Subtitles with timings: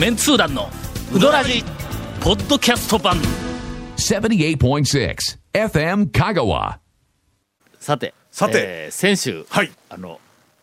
[0.00, 0.70] メンツー団の
[1.14, 1.62] ウドラジ
[2.22, 3.18] ポッドキャスト版。
[3.98, 5.14] 78.6
[5.52, 6.78] FM Kagawa.
[7.78, 8.52] さてさて。
[8.56, 9.70] えー先週、はい。
[9.90, 10.18] あの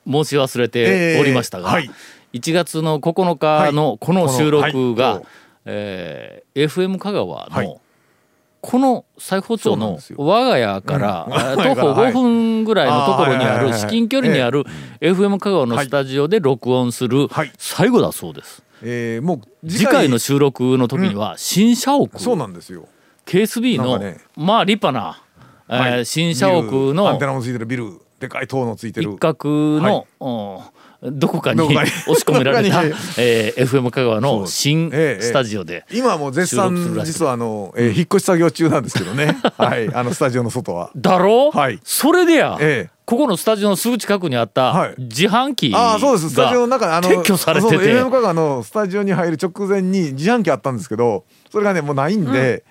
[0.07, 1.91] 申し忘れておりましたが、えーはい。
[2.33, 5.23] 1月の9日のこの収録が、はい。
[5.65, 7.77] えー FM 香川の、はい
[8.61, 14.63] この裁縫町の 我が家から、徒歩から5分ぐらいのところにある至近距離にある
[14.99, 17.51] FM 香川のスタジオで録音するはい。
[17.57, 18.63] 最後だそうです。
[18.83, 22.87] えー、もう次回の収録の時には新社屋、そうなんですよ。
[23.25, 24.19] KSB の、ね。
[24.35, 25.21] まあ立派な、
[25.69, 26.05] えーはい。
[26.05, 29.11] 新社屋ビルアンのテナのついてるビルでかい塔のついてる。
[29.11, 30.29] 一角の、う
[30.73, 32.83] んどこかに押し込められた、
[33.17, 39.37] えー FM 香川の新ええスタジオで、今はもう絶賛実はあの、えー引っ越し作業中なんですけどね。
[39.57, 39.93] はい。
[39.93, 40.89] あのスタジオの外は。
[40.95, 41.51] だろ？
[41.53, 41.79] う、はい。
[41.83, 42.97] それでや、ええ。
[43.05, 44.95] ここのスタジオのすぐ近くにあったはい。
[44.97, 46.29] 自販機がああそうです。
[46.31, 47.75] スタジオの中あの撤去されてて。
[47.77, 52.63] FM 香川のスタジオに入る直前に自販機あったんですけどそれがねもうないんで、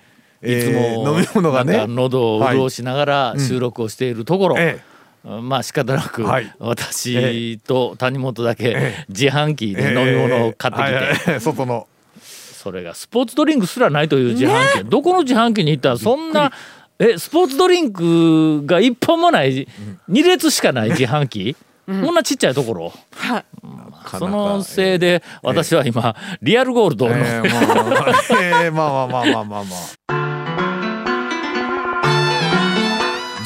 [0.43, 1.85] いつも、飲み物がね。
[1.87, 4.79] 喉を潤しながら収録をしているところ、え
[5.23, 6.53] まあ仕方なく、はい。
[6.59, 11.87] 私と谷本だけえ自販機で飲み物を買ってきて、 外の。
[12.21, 16.51] それがスポーツドリンクすらないという自販機、どこの自販機に行ったらそんな
[16.99, 19.67] えスポーツドリンクが一本もない
[20.09, 22.93] 2列しかない自販機、こんなちっちゃいところ、
[24.17, 28.13] そのせいで私は今、リアルゴールドの、ええまあまあまあ。
[28.41, 29.75] ええまあまあまあまあまあま
[30.07, 30.26] あ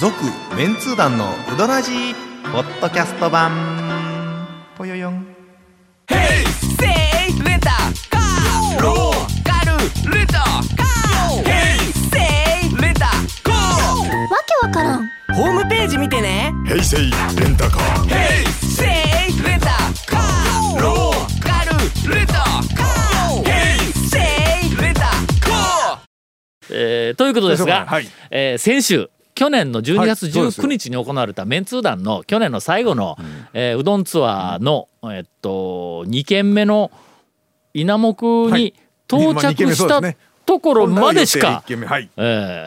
[0.01, 0.15] 続
[0.57, 2.15] メンツー団のウドラジー
[2.51, 3.51] ポッドキャスト版。
[4.75, 5.17] ぽよよん。
[5.17, 5.21] わ
[14.47, 15.07] けわからん。
[15.35, 16.51] ホームページ見てね。
[16.65, 17.05] 平成レ
[17.47, 18.07] ンタカー。
[18.07, 18.85] ヘイセ
[19.29, 19.67] イレンタ
[20.07, 20.81] カー。
[20.81, 23.43] ローカルレンタカー。
[23.43, 23.77] ヘイ
[24.09, 24.17] セ
[24.65, 25.99] イレンタカー。
[26.71, 28.07] えーということですが、はい。
[28.31, 30.67] えー先週去年の12月はいそうですよ。
[30.67, 33.17] 19日に行われたメンツー団の去年の最後の、
[33.53, 36.91] えーうどんツアーの、えっと2軒目の
[37.73, 38.13] 稲目
[38.47, 38.73] にはい。
[39.07, 40.01] 到着した
[40.45, 41.69] ところまでしかえ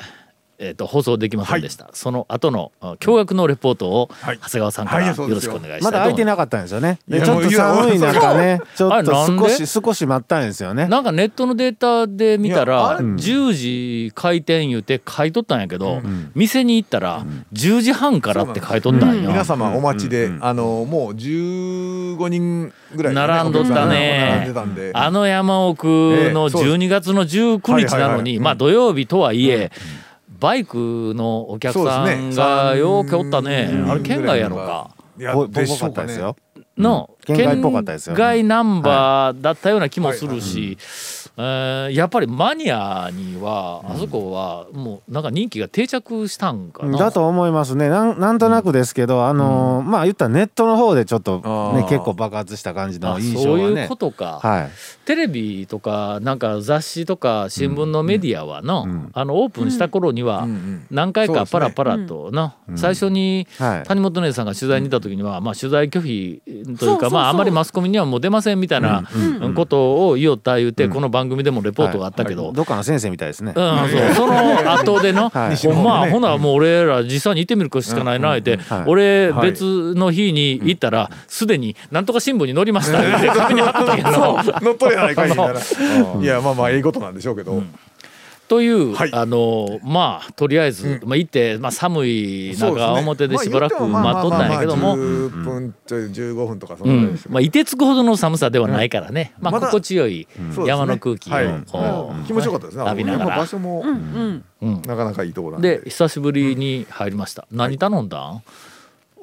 [0.03, 0.14] ー
[0.59, 4.39] えーと放送できませんでした、その後のあ驚愕のレポートをはい。
[4.39, 5.15] 長谷川さんからよ。
[5.17, 5.93] ろしくお願いしたいとまだ思います。
[5.93, 6.99] 空いてなかったんですよね。
[7.11, 10.87] ちょっと寒い中ね、 ちょっと少し少し待ったんですよね。
[10.87, 16.03] なんかネットのデータで見たらあれ10時開店言うて書いとったんやけど、
[16.35, 19.29] 店に行ったら10時半からって書いとったんや。
[19.29, 24.29] 皆様お待ちで、あのもう15人ぐらい、並んどったね。
[24.31, 24.91] 並んでたんで。
[24.95, 26.75] あの山奥のええそうです。
[26.75, 28.23] 12月の19日なのはいはいはい。
[28.25, 29.71] にまあ土曜日とはいえ、
[30.45, 33.71] バイクのお客さんがようけおったね。
[33.73, 34.91] うんあれ県外やろか。
[35.19, 35.87] いやでしょうかね。
[35.87, 36.37] ぽかったですよ。
[36.77, 37.63] の県
[38.15, 40.77] 外ナンバーだったような気もするし、
[41.37, 46.97] えーやっぱりマニアにはあそこはもうなんか人気が定着したんかな。
[46.97, 47.89] だと思いますね。
[47.89, 51.41] なんなんとなくですけど、あのーまあ言ったらネットの方でちょっと
[51.75, 54.71] ね結構爆発した感じのあ印象そういうはねことか、はい。
[55.05, 60.51] テレビとかなんか雑誌とか新聞のメディアはの,、あのオープンした頃にはうん。
[60.51, 63.83] うん何回かパラパラとの、最初にはい。
[63.83, 66.43] 谷本姉さんが取材に行った時には、まあ、取材拒否
[66.79, 69.03] というかまあ、あんまりマスコミにはもう出ませんみたいな
[69.57, 72.53] ことを言おった言うて、この番組でもレポートがあったけど。
[72.53, 73.53] どっかの先生みたいですね。
[73.57, 74.15] うん、そう。
[74.15, 75.57] その後での、はい。
[75.57, 78.85] ほんまあほなもう俺ら実際に行ってみるしかないなって、はい。
[78.87, 79.51] 俺はい。
[79.51, 84.61] 別の日に行ったらすでになんとか新聞に載りましたって紙に貼ってたけど。
[84.65, 85.31] 乗っ取れやないかい
[86.23, 87.63] いやまあまあええことなんでしょうけど、
[88.49, 89.11] という、はい。
[89.13, 94.89] あのまあとりあえず、まあ、行って、まあ、寒い中表でしばらくまあ待っとったんやけども。
[94.89, 100.29] まあまあまあ10分ちょい15分とかそうんなまあ、凍てつくほどの寒さではないからね、まあ、心地よい
[100.67, 102.85] 山の空気を気持ちよかったですね。
[102.85, 103.37] 浴びながら。
[103.39, 104.45] 場所もうん
[104.87, 105.79] なかなかいいところなんで。
[105.79, 108.43] で久しぶりに入りました、何頼んだん？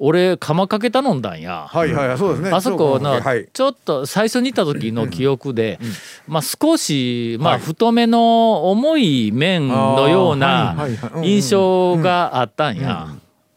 [0.03, 2.49] 俺釜かけ頼んだんや、はいはいはいそうですね。
[2.49, 3.47] あそこのはい。
[3.53, 5.79] ちょっと最初に行った時の記憶で、
[6.27, 10.75] まあ、少しまあ太めの重い麺のような
[11.21, 13.09] 印象があったんや。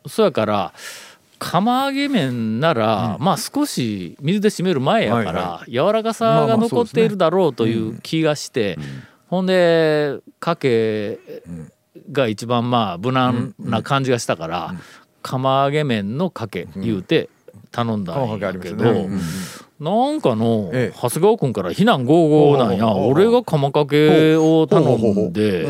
[0.06, 0.72] そやから
[1.38, 8.78] 釜揚げ麺なら、まあ少し水で締める前やから、柔らかさが残っているだろうという気がして、
[9.28, 11.18] ほんでかけ
[12.12, 14.74] が一番まあ無難な感じがしたから、
[15.24, 17.30] 釜揚げ麺のかけ言うて
[17.72, 19.20] 頼んだんやけど、うんうん
[19.80, 20.96] なんかのええ。
[20.96, 22.94] 長谷川君から非難合々なんや。
[22.94, 25.66] 俺が釜かけを頼んで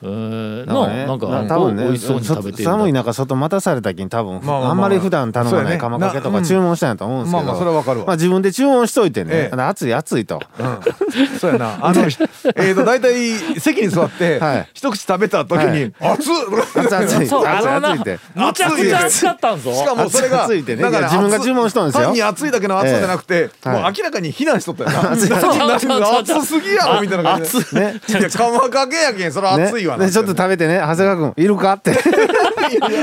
[0.00, 4.70] ほうほうほうほううんえーだからねのなんか多分ねお美味しそうに食べて寒い中外待たされた時に多分、まあまあまあ。
[4.70, 8.06] あんまり普段頼まない釜かけとか注文したんやと思うんですけど、まあまあそれはわかるわ。
[8.06, 9.60] まあ自分で注文しといてね、ええ。
[9.60, 10.40] 暑い暑いと。
[10.58, 11.38] うん。
[11.38, 11.78] そうやな。
[11.80, 14.68] あのえーと大体席に座って はい。
[14.74, 16.34] 一口食べた時に「熱っ!」
[16.76, 19.72] 熱い暑い そうあ暑いのな暑いってむちゃくちゃ暑かったんぞ。
[19.74, 20.76] しかもそれが熱いって。
[20.76, 22.04] ねだから自分が注文しとんですよ。
[22.04, 25.10] 単に熱いだけの熱さじゃなくて、えもう明らかに避難しとったよな。
[25.10, 27.18] 熱すぎやろみたい。
[27.18, 27.58] な感じで。
[27.58, 27.78] 熱い。
[27.78, 28.12] ねい。
[28.12, 30.04] や釜かけやけんそれは熱いわな。
[30.04, 31.90] ね、でちょっと食べてね長谷川君いるかって。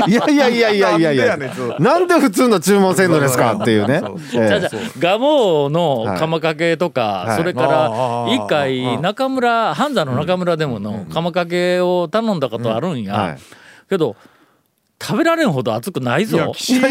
[0.07, 1.11] いやいやいやいやいや。
[1.11, 1.37] いや
[1.79, 4.01] なんで普通の注文せんのですかっていうね。
[4.29, 7.37] じゃあじゃあガモの釜かけとか、はい。
[7.37, 7.85] それかあら
[8.25, 13.37] あ一回中村半山の中村でもの釜かけを頼んだことあるんや、はい。
[13.89, 14.15] けど
[15.01, 16.87] 食べられんほど熱くないいやぞ岸の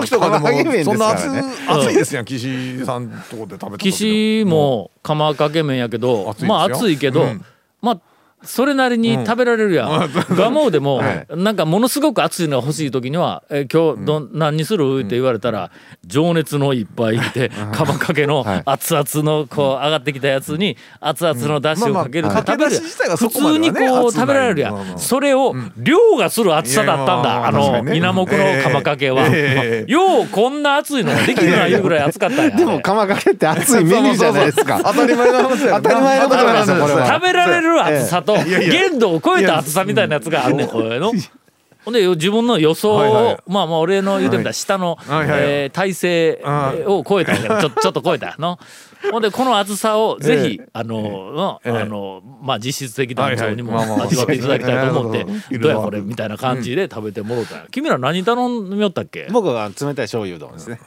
[0.00, 1.42] 時とかででももそんな熱ね。
[1.68, 7.44] 熱いですやん岸さんとこで食べた時岸も釜かけ麺やけど、まあ熱いけど、うん。
[7.80, 8.00] まあ
[8.44, 11.26] それなりに食べられるやん、ガモでも、はい。
[11.36, 15.70] なんかものすごく熱いのが欲しい時には「え今日どん何にする?」って言われたら
[16.06, 18.62] 「情熱の一杯」って 釜かけの はい。
[18.66, 23.16] 熱々のこう上がってきたやつに熱々のだしをかけるとまあまあ食べる。
[23.16, 24.96] 普通にこう食べられるやまあまあ。
[24.96, 27.46] んそれを量がする熱さだったんだ。
[27.46, 27.96] あのね。
[27.96, 29.26] 稲目の釜かけは。
[29.26, 29.30] ええ。
[29.30, 29.92] ええ。
[29.92, 32.50] ようこんな熱いのができるないうぐらい熱かったんや。
[32.56, 34.80] でも釜かけって熱いメニューじゃないですか。
[34.84, 37.06] 当たり前の話や当たり前のことなんですよこれは。
[37.06, 41.12] 食べられる熱さといや限度を超えた熱さみたいなやつがあんねんこれの。
[41.84, 43.36] ほんで自分の予想を、はいはい。
[43.46, 45.40] まあまあ俺の言うてみたら下の、はいはい。
[45.42, 46.42] えー体勢
[46.86, 48.58] を超えたちょちょっと超えたの。
[49.10, 51.02] ほんでこの熱さをぜひ、あの
[51.32, 55.24] の、ええあのまあ実質的団長にも味わっていただきたいと思って、
[55.58, 57.64] どどうやこれみたいな感じで食べてもろうたんや。
[57.70, 59.28] 君ら何頼みよったっけ？
[59.30, 60.80] 僕は冷たい醤油うどんですね。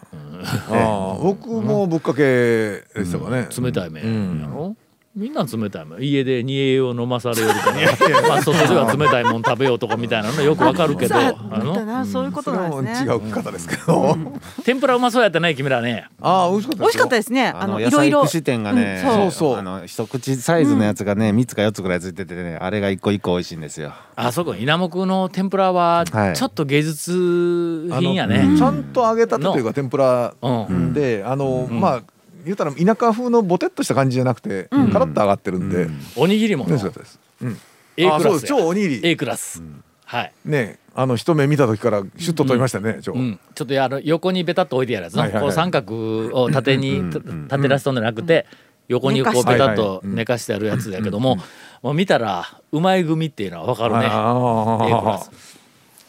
[0.71, 3.49] ああ僕もぶっかけでしたかね。
[3.55, 4.75] 冷たい麺やろ、
[5.17, 7.71] みんな冷たい麺家で煮えよう飲まされよるか。
[7.71, 11.15] らまあ外では冷たいもん食べようとかみたいなのよくわかるけど。
[11.15, 11.83] さああの？
[11.83, 13.11] なそういうことなんですね。
[13.11, 14.15] 違う方ですけど。
[14.63, 16.05] 天ぷらうまそうやったね君らね。
[16.21, 17.47] ああ美味しかった美味しかったでですね。
[17.47, 18.21] あのいろいろ。
[18.21, 19.31] 串店がね、うんそう。
[19.31, 23.93] そうあの一口サイズのやつがね、三つか四つぐらいついててねあれが一個一個美味しいんですよ。
[24.15, 26.33] あそこ稲目の天ぷらははい。
[26.35, 30.93] ちょっと芸術品やあね、のちゃんと揚げたてというか天ぷらうん。
[30.93, 32.16] であのまあ
[32.47, 35.87] 言ったら田舎風のボテっとした感じじゃなくてカラッと揚がってるんで。
[36.15, 37.19] おにぎりも美味しかったです。
[37.41, 37.57] うん。
[37.97, 38.47] A クラスや。
[38.47, 39.01] 超おにぎり。
[39.03, 39.61] A クラス、
[40.05, 40.33] はい。
[40.45, 43.15] ねあの一目見た時からシュッと取りましたねちょっ
[43.53, 45.43] とあの横にベタっと置いてやるやつの、はいはいはい。
[45.43, 47.95] こう三角を縦にた立てらしとん。
[47.95, 48.47] じゃなくて、
[48.87, 51.37] 横にこうベタっと寝かしてあるやつやけども、
[51.83, 54.05] もう見たらうまい組っていうのは分かるね。
[54.05, 55.31] A クラあス。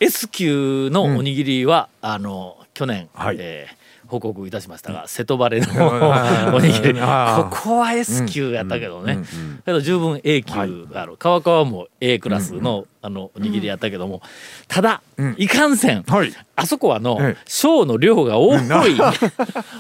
[0.01, 3.37] S 級のおにぎりは、あの去年、はい。
[3.39, 3.78] えー
[4.09, 5.67] 報告いたしましたが、瀬戸バレの
[6.09, 6.95] はいおにぎり。
[6.95, 9.19] ここは S 級やったけどね、
[9.67, 14.23] けど十分 A 級がある、川川も A クラスの,、あのおにぎりやったけども。
[14.67, 15.03] ただ、
[15.37, 16.33] いかんせん、はい。
[16.57, 17.43] あそこはのええ。
[17.47, 18.59] 小の量が多い、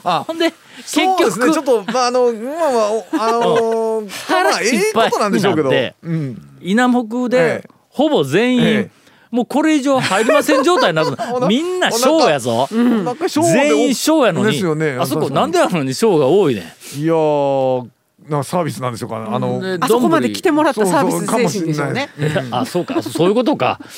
[0.04, 1.46] あ ほんで結そうですね。
[1.46, 5.70] 局ちょっとまああのまあまあおあの腹いええっぱいことなんでしょうけど。
[6.02, 6.58] うん。
[6.60, 7.68] 稲目でええ。
[7.88, 8.97] ほぼ全員、ええ
[9.30, 11.10] もうこれ以上入りません状態になる
[11.48, 12.68] みんな小やぞ。
[12.72, 14.62] なんか小で全員小やのに。
[14.98, 17.86] あそこなんであるのに小が多いねいやー
[18.28, 22.10] なサービスなんでしょうかねあのであそこまで来てもらったサービス精神でしょうね。
[22.50, 23.02] あそうか。
[23.02, 23.80] そういうことか。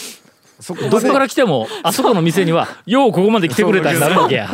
[0.90, 4.50] どこから来てもあそこの店にはようここまで来てくれたになるわけや。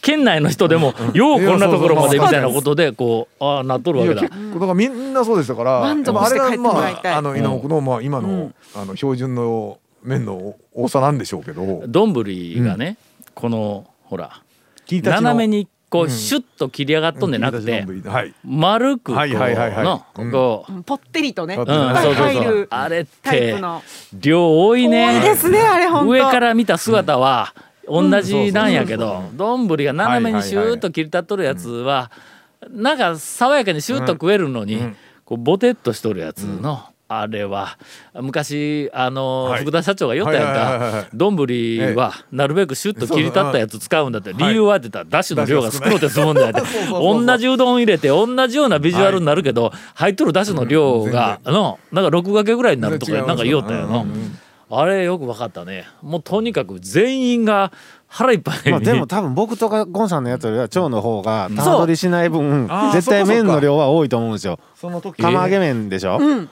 [0.00, 7.02] 県内の人でもようこんなところまでみたいなことでこうああなっとるわいけだだからみんなそうでしたから満足して帰ってもらいたい。
[7.04, 8.54] まああの稲目のまあ今のうん。
[8.74, 11.84] あの標準の麺の多さなんでしょうけど。
[11.86, 12.12] 丼
[12.64, 12.96] がね、
[13.34, 14.42] このほら
[14.88, 17.86] 斜めにこうシュッと切り上がっとんでなくて、
[18.44, 19.84] 丸くこうはいはいはいはい。
[19.84, 20.04] の
[20.86, 21.56] ぽってりとね。
[21.56, 23.56] うん入るあれって。
[24.14, 25.20] 量多いね。
[25.20, 26.10] 多いですねあれ本当。
[26.10, 27.54] 上から見た姿は
[27.86, 32.10] 同じなんやけど丼が斜めにシューッと切り立っとるやつは
[32.70, 34.94] なんか爽やかにシューッと食えるのに、
[35.24, 37.78] こうボテッとしとるやつの、あれは。
[38.14, 39.62] 昔あの、はい。
[39.62, 40.90] 福田社長が言ったやんはいはいはい
[41.96, 44.32] はなるべくシュッと切り立ったやつ使うんだって。
[44.32, 44.98] 理由はって言った。
[45.00, 54.06] らだしの量が少なくて済むんだよって同じうどん入れて同じようなビジュアルになるけど、入っとるだしの量が、あのなんか6掛けぐらいになるとかなんか言おったよの、
[54.70, 55.86] あれよく分かったね。
[56.02, 57.72] もうとにかく全員が
[58.14, 64.58] 腹いっぱいに、まあでも多分僕とかゴンさんのやつよりは腸の方が玉取りしない分絶対麺の量は多いと思うんですよ。
[64.74, 65.22] その時。
[65.22, 66.50] 釜揚げ麺でしょ、うん。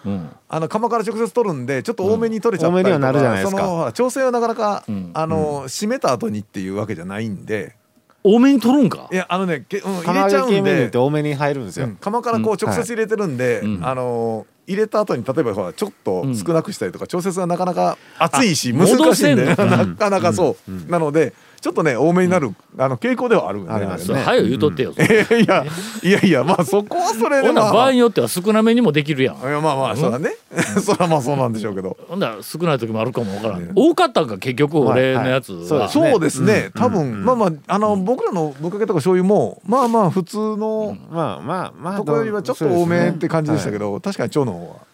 [0.49, 3.61] あの釜から直接取るんでちょっと多めに取れちゃったりとか、多めにはなるじゃないですか。
[3.61, 5.11] そのほら調整はなかなか、ん。
[5.12, 7.76] あの締めた後にっていうわけじゃないんで。
[8.23, 9.09] 多めに取るんか？
[9.12, 10.87] いやあのねけ、うん、入れちゃうんで。
[10.87, 13.87] って多めに入るんですよ、うん釜からこう直接入れてるんで、うん。
[13.87, 19.47] あの入れた後に例えばほらちょっと少なくしたりとか、調節がなかなか熱いしあ難しいんで。
[19.57, 19.57] な
[19.97, 24.11] かなかそう、なのでちょっとね多めになる、あの傾向ではあるあります。
[24.12, 24.23] ね。
[24.23, 25.64] はよ言うとってよ、いやいや
[26.02, 29.37] いやいやまあそこはそれでほんなまあら場合によっては少なめにもできるやん。
[29.37, 30.31] いやまあまあそらね、
[30.83, 35.88] そらまあそうなんでしょうけど、ほんなら少ない時もあるかもわからん、多かったんか結局俺のやつは、はいはい。
[35.90, 44.90] そうですね、多分、まあまああの僕らのぶっかけとか醤油もまあまあ普通のまあまあまあとこよりはちょっと多めって感じでしたけど、確かに腸の方は。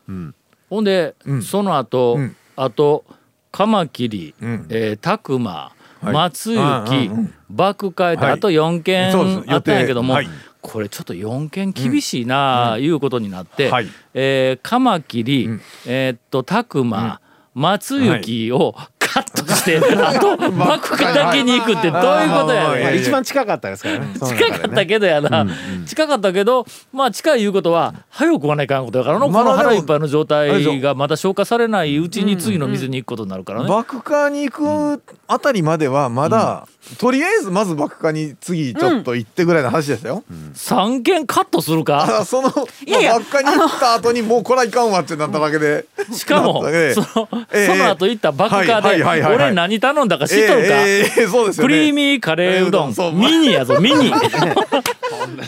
[0.69, 1.43] ほんで、うん。
[1.43, 2.37] その後、うん。
[2.57, 3.05] あと
[3.53, 4.67] カマキリ、うん。
[4.69, 5.51] えー、タクマ。
[5.51, 7.11] はい松雪、
[7.51, 8.33] 爆開と、はい。
[8.35, 9.13] あと4件
[9.49, 10.19] あったんやけども、
[10.61, 13.89] これちょっと4件厳しいなあ、いうことになって、はい。
[14.15, 15.61] えーカマキリ、ん。
[15.87, 17.21] えーっとタクマ、
[17.55, 18.75] 松雪を
[19.17, 22.83] カットして、あと爆開だけに行くってどういうことやねん。
[22.83, 24.09] まあ一番近かったですからね。
[24.15, 25.47] 近かったけどやな、
[25.87, 40.23] 近かったけどまあ近いいうことは早く食わないかんことやからの、まだでもこの腹いっぱいの状態がまだ消化されないうちに次の店に行くことになるからね、爆化に行くあたりまではまだ、とりあえずまず爆化に次ちょっと行ってぐらいの話でしたよ、
[40.55, 42.21] 3件カットするか？
[42.21, 42.49] あその
[42.87, 47.67] いやいや爆化に行った後にもうこらいかんわってなっただけで、 しかも、ええそのええ。
[47.67, 51.69] その後行った爆化はいで俺何頼んだか知っとるか、ええええそうですよね。
[51.69, 54.13] クリーミーカレーうどん、ミニやぞミニ。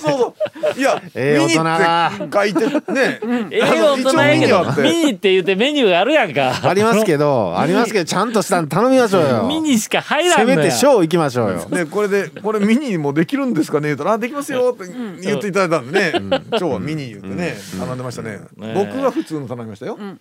[0.01, 0.35] そうそ
[0.77, 0.79] う。
[0.79, 5.33] いや、ええミニって書いてるね、ええ大人やけどミニあって。
[5.33, 6.53] 言ってメニューがあるやんか。
[6.63, 9.43] ありますけどありますけどちゃんとしたの頼みましょうよ。
[9.49, 11.67] ミニしか入らせんのやめて小行きましょうよ。
[11.71, 13.89] でこれでこれミニもできるんですかね？
[13.89, 14.93] 言うたら「あできますよ」って
[15.23, 16.13] 言っていただいたんでね
[16.51, 18.41] 「今日はミニ」言ってね頼んでましたね。
[18.57, 19.99] ね僕は普通の頼みましたよ。
[19.99, 20.21] うん。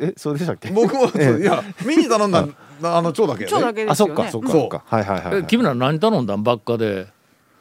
[0.00, 0.70] えそうでしたっけ？
[0.70, 2.46] 僕もそういやミニ頼んだ
[2.82, 3.02] あ。
[3.02, 3.50] の蝶だけね。
[3.52, 4.12] あそけですよね。
[4.12, 4.84] っかそっかそっか。
[4.86, 5.40] はいはいはいはい。
[5.40, 6.42] え君ら何頼んだん？
[6.42, 7.06] ばっかで。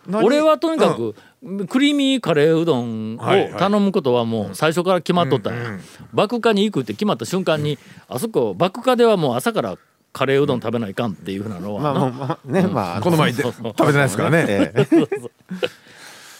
[0.07, 0.23] 何？
[0.23, 0.95] 俺はとにか
[1.41, 1.57] うん。
[1.57, 5.79] く、クリーミーカレーうどんを頼むことはもう最初から決まっとったんや、
[6.13, 9.77] 爆化に行くって決まった瞬間に、あそこ爆化ではもう朝から
[10.15, 11.83] カレーうどん食べないかんっていうふうなのは。
[11.83, 13.01] な、まあまあまあねまあ。
[13.01, 14.45] この前食べてないですからね。
[14.47, 14.87] ええ。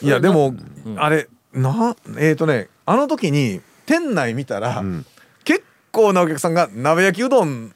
[0.00, 0.54] いやでも
[0.96, 5.04] あれなえっとねあの時に店内見たらん。
[5.44, 7.74] 結構なお客さんが鍋焼きうどん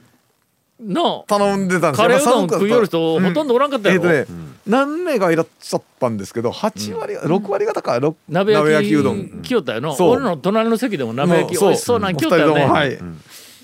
[0.83, 9.43] の頼んでたんですカレーうどん食いよる人うんほとんどおらんかったやろ、えっとね何名がいらっしゃったんですけど8割6割方かろ鍋焼きうどん。
[9.43, 9.95] 来よったよの。
[9.95, 10.11] そう。
[10.13, 12.99] 俺の隣の席でも鍋焼き美味しそうなん来よったよね、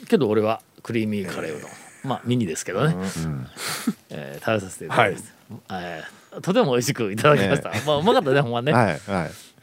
[0.06, 1.70] けど俺はクリーミーカレーうどん、
[2.06, 2.94] まあミニですけどね、
[4.10, 5.34] えー食べさせていただきます、
[5.70, 8.98] えーとても美味しくいただきました、まあうまかったねほんまね、はいはい。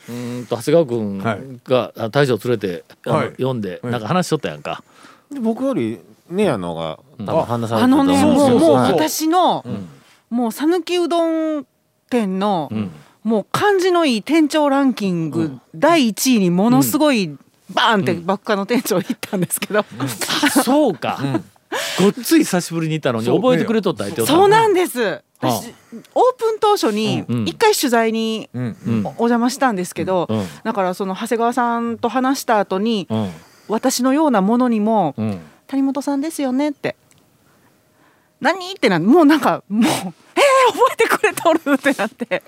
[0.09, 1.39] うーんと長谷川君はい。
[1.65, 3.29] があ大将連れてはい。
[3.31, 3.91] 読んではい。
[3.91, 4.83] なんか話しとったやんか、
[5.31, 8.93] で僕よりねやのが多分話されてあのねもうもうはい。
[8.93, 9.63] 私の
[10.29, 11.65] もう讃岐うどん
[12.09, 12.91] 店のん。
[13.23, 17.38] もう感じのいい店長ランキング第1位にものすごい
[17.69, 19.85] バーンって爆化の店長行ったんですけど。
[20.63, 21.19] そうか、
[22.00, 25.22] ごっつい久しぶりにいたのに覚えてくれとったそうなんです。
[25.39, 25.74] 私
[26.15, 27.46] オープン当初にうん。
[27.46, 30.46] 一回取材にお邪魔したんですけどうん。
[30.63, 33.32] だからその長谷川さんと話した後にうん。
[33.68, 36.96] 私のようなものにもうん「谷本さんですよね」って
[38.42, 40.13] 「何?」ってなもうなんかもう「えー、覚
[40.94, 42.44] えてくれとる!」ってなって。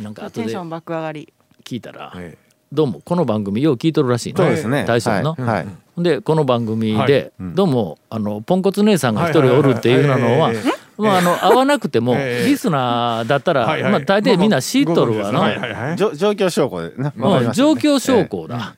[0.00, 1.32] なんか後でテンション爆上がり。
[1.64, 2.36] 聞いたら、はい。
[2.72, 4.36] どうもこの番組よう聞いとるらしいね。
[4.36, 4.84] そうですね。
[4.86, 5.44] 大将の、はい。
[5.44, 5.66] はい
[6.02, 7.08] でこの番組はい。
[7.08, 7.54] で、うん。
[7.54, 10.52] どうもあのポンコツ姉さんが一人おるっていうのは
[10.98, 12.48] まああの会わなくてもええ。
[12.48, 13.92] リスナーだったら、はいはい。
[13.92, 15.96] まあ大抵みんな知っとるわな。
[15.96, 17.52] 状況証拠でねうん。
[17.52, 18.76] 状況証拠だ。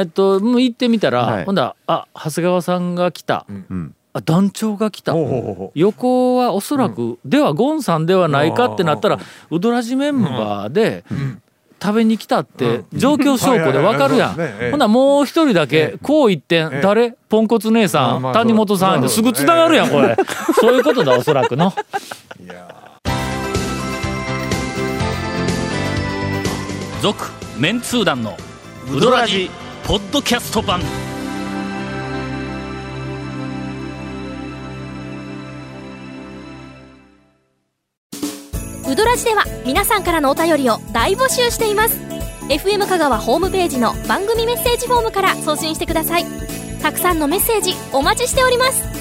[0.00, 1.44] えっともう行ってみたら、はい。
[1.44, 3.94] ほんだらあ長谷川さんが来た、うん。
[4.12, 5.12] あ団長が来た。
[5.12, 9.18] ほうほうほうほ横はおそらく、ではゴンさんではないかってなったら、
[9.50, 11.04] ウドラジメンバーで
[11.82, 14.32] 食べに来たって状況証拠でわかるやん。
[14.34, 16.80] ほんならもう一人だけこう一点、ええ。
[16.82, 17.14] 誰？
[17.28, 20.16] ポンコツ姉さん、谷本さんってすぐつながるやんこれ。
[20.60, 21.72] そういうことだおそらくの。
[22.40, 22.68] ういや
[27.02, 28.36] 続メンツー団の
[28.92, 29.50] ウドラジ
[29.84, 30.80] ポッドキャスト版。
[38.96, 41.96] ドラジでは皆さんからのお便りを大募集しています。
[42.48, 46.24] FM 香川ホームページの番組メッセージフォームから送信してください。
[46.80, 48.96] たくさんのメッセージお待ちしております。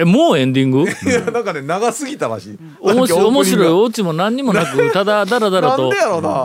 [0.00, 0.84] えもうエンディング？
[0.86, 2.58] いやなんかね長すぎたらしい。
[2.80, 5.90] 面白い面白いいオチも何にもなくただだらだらと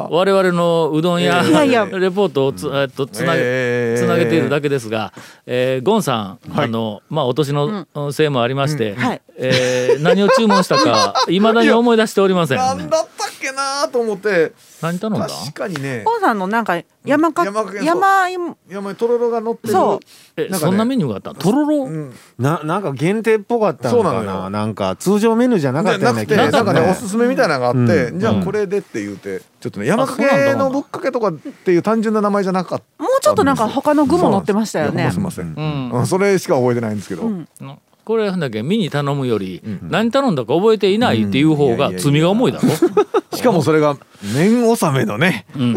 [0.09, 4.03] 我々のうどん屋、ええいやいやレポートをつ,、えっとつなげ、えー。
[4.03, 5.13] つなげているだけですが、
[5.45, 12.57] えーゴンさん、あのまあお年のせいもありまして、はいえー何を注文したか いまだに思い出しておりません。
[12.57, 14.53] なんだったっけなと思って。
[14.81, 15.27] 何頼んだ？
[15.27, 16.01] 確かにね。
[16.05, 19.73] ポンさんのなんか山か山かけ山山にとろろが乗ってる。
[19.73, 19.99] そ
[20.35, 21.33] えなんかねそんなメニューがあった？
[21.33, 22.13] とろろ、うん。
[22.37, 28.19] ななんか限定っぽかったのかそうなななんか通常メニューじゃなかったようなくてなんかねおすすめみたいなのがあって、うん。
[28.19, 33.03] じゃあこれでって言うてちょっとね山かけのぶっかけとかっていう単純な名前じゃなかった。
[33.03, 35.09] もうちょっとなんか他の具も乗ってましたよね。
[35.11, 35.89] すみません、うん。
[35.91, 36.07] うん。
[36.07, 37.47] それしか覚えてないんですけど、うん。
[37.61, 42.67] のこれなんだっけミニ頼むより、何頼んだか覚えていないっていう方が罪が重いだろ、
[43.37, 43.95] しかもそれが
[44.35, 45.45] 麺納めのね。
[45.55, 45.75] うん、 い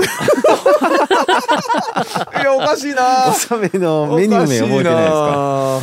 [2.42, 3.28] やおかしいな。
[3.30, 5.80] 納めのメニュー名覚えてないですか？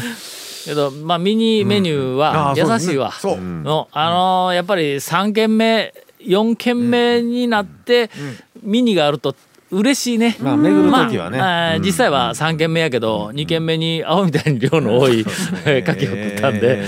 [0.64, 5.94] すけどまあミニメニューは優しいわ、そう、のあのーやっぱり3軒目
[6.26, 8.10] 4軒目になって、
[8.62, 9.36] ミニがあると
[9.74, 10.38] 嬉しいね。
[10.40, 11.38] まあ巡る時はね。
[11.38, 15.26] まあ実際は3軒目やけど、2軒目に青みたいに量の多い
[15.66, 16.84] えー牡蠣を食ったんで、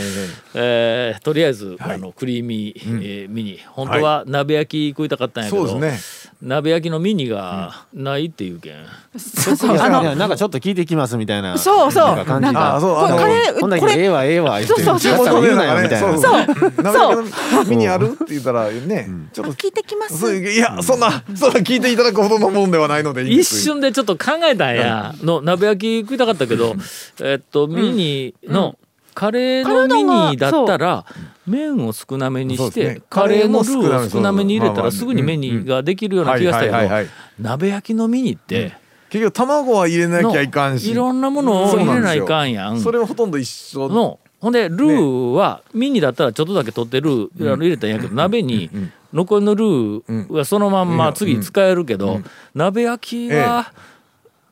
[0.54, 1.24] えー。
[1.24, 3.60] とりあえず、あのクリーミー、えーミニ。
[3.66, 8.76] 本当は鍋焼き食いたかったんやけど、そうです鍋焼きのミニがないっていうけん、
[9.18, 9.78] そうそう。
[9.80, 12.16] あのやなんかちょっと聞いてきますみたいなそうそう。
[12.16, 14.84] なんかそうあのこれこれけええわええわ言って。
[14.84, 16.12] そうそうだから言うなよみたいな。
[16.12, 16.74] そうそう。
[16.84, 20.20] 鍋焼きのミニあるって言ったらね、ちょっと聞いてきます。
[20.20, 26.76] そういやそんなそんな聞いていただくほどのもんではないので一瞬でちょっと考えたんや、の鍋焼き食いたかったけど、
[27.22, 28.78] えっとミニの
[29.14, 31.06] カレーのミニだったら
[31.48, 33.02] 麺を少なめにして、ね。
[33.10, 38.74] カレーのルーを少なめに入れたらすぐにメニができるような気がしたけど鍋焼きのミニって、
[39.10, 40.92] 結局卵は入れなきゃいかんし。
[40.92, 42.82] いろんなものを入れないかんやん。
[42.82, 44.20] それはほとんど一緒の。
[44.42, 48.70] ほんでルーはミニだったらちょっとだけ取ってルー入れたんやけど鍋に
[49.16, 52.20] 残りのルーはそのまんま次使えるけど
[52.54, 53.72] 鍋焼きは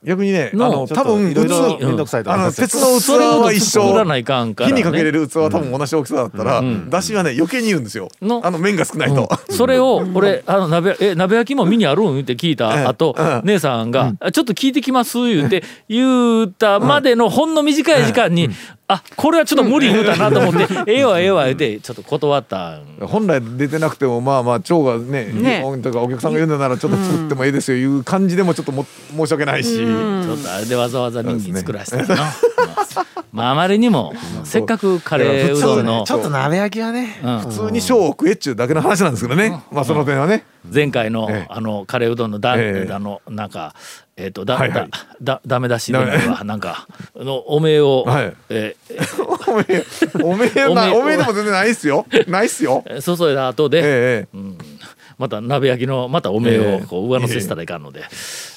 [0.04, 3.84] 逆にねあのの多分いろいろ面倒くさいとかあの鉄の器は一緒。
[3.84, 6.90] 作らないかんから、ね、火にかけれる器は多分同じ大きさだったら、ん。
[6.90, 8.10] だしはね余計に言うんですよ。
[8.22, 12.20] のあの麺が少ないと、それを俺あの鍋え鍋焼きもミニあるん？
[12.20, 13.42] って聞いた後、うん。
[13.46, 18.50] 姉さんが、あちょっと聞いてきます」言うて言うたまでのほんの短い時間に、
[18.94, 22.84] あこれはちょっと無理言うたなと思って「ええわええわ」言うてちょっと断ったん。
[23.02, 25.64] 本来出てなくてもまあまあ長がねね。
[25.66, 32.24] おとかお客さんが言うのならちょっと作ってもいいですよいう感じでもちょっとも申し訳ないし、ちょっとあれでわざわざミニ作らせたの、
[33.32, 34.14] まああまりにも
[34.44, 43.76] せっかくカレーうどんのちょっと鍋焼きはねうん普通に小を食えっちゅうだけの話なんですけどね、まあその点はね、前回のええあのカレーうどんのだ、ええあのなんか
[44.16, 44.90] えっ、とだ、はいはい。
[44.90, 48.34] だだダメ出しでもなんかのおめえを、はい。
[48.50, 48.76] え
[49.48, 49.86] おめえ
[50.24, 52.06] おめえなおめえおめえでも全然ないっすよ。
[52.28, 52.84] ないっすよ。
[52.88, 54.38] ー注いだ後で、ええ
[55.18, 58.04] また鍋焼きのまたおめええをえこう上乗せしたらいかんので、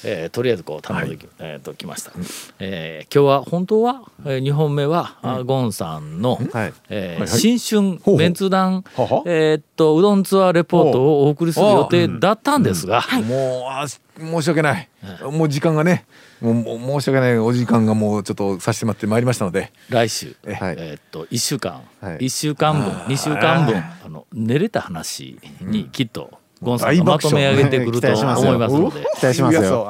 [0.03, 2.11] えーとりあえずこう頼んでき,、えーときました、
[2.59, 6.73] えー今日は本当は、えー、2本目は、あゴンさんの、はい。
[6.89, 8.83] えー新春メンツ団
[9.25, 14.89] えーっとうどんツアーレポートをお送りする予定だったんですが、もうあ申し訳ない、
[15.31, 16.05] もう時間がね
[16.41, 19.71] もう申し訳ないお時間がもうちょっとさせてもらってまいりましたので。
[19.89, 20.75] 来週、はい。
[20.77, 22.17] えーっと1週間、はい。
[22.17, 29.05] 1週間分2週間分あの寝れた話にきっとゴンさんがまとめ上げてくると 思いますので。
[29.19, 29.85] 期待しますよ。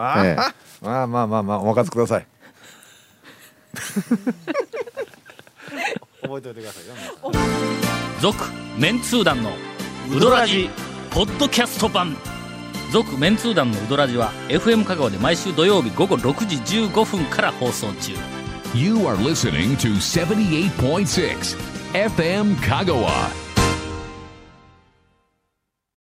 [0.81, 2.27] まあまあまあまあお任せください。
[6.21, 7.31] 覚えておいてくださいよ
[8.19, 8.43] 続
[8.77, 9.51] メンツー団の
[10.15, 10.69] ウドラジ
[11.11, 12.15] ポッドキャスト版。
[12.91, 16.55] 続メンツー団のウドラジは FM 香川で毎週土曜日午後6時
[16.87, 18.13] 15分から放送中。
[18.73, 21.57] You are listening to 78.6
[21.93, 23.46] FM Kagawa.